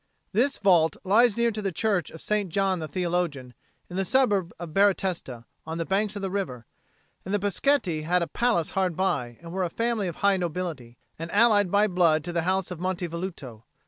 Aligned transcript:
This 0.31 0.57
vault 0.57 0.97
lies 1.03 1.37
near 1.37 1.51
to 1.51 1.61
the 1.61 1.71
church 1.71 2.09
of 2.09 2.23
St. 2.23 2.49
John 2.49 2.79
the 2.79 2.87
Theologian, 2.87 3.53
in 3.87 3.97
the 3.97 4.03
suburb 4.03 4.51
of 4.57 4.73
Baratesta, 4.73 5.45
on 5.63 5.77
the 5.77 5.85
banks 5.85 6.15
of 6.15 6.23
the 6.23 6.31
river; 6.31 6.65
and 7.23 7.31
the 7.35 7.39
Peschetti 7.39 8.01
had 8.01 8.23
a 8.23 8.27
palace 8.27 8.71
hard 8.71 8.95
by, 8.97 9.37
and 9.41 9.51
were 9.51 9.61
a 9.63 9.69
family 9.69 10.07
of 10.07 10.15
high 10.15 10.37
nobility, 10.37 10.97
and 11.19 11.29
allied 11.29 11.69
by 11.69 11.85
blood 11.85 12.23
to 12.23 12.33
the 12.33 12.41
house 12.49 12.71
of 12.71 12.79
Monte 12.79 13.05
Velluto. 13.07 13.63